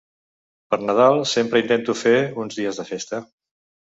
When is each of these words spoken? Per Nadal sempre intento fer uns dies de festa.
Per 0.69 0.77
Nadal 0.85 1.19
sempre 1.31 1.61
intento 1.63 1.95
fer 1.99 2.13
uns 2.45 2.57
dies 2.61 2.81
de 2.81 2.87
festa. 2.89 3.21